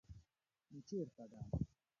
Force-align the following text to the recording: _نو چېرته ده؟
_نو 0.71 0.77
چېرته 0.87 1.23
ده؟ 1.31 1.39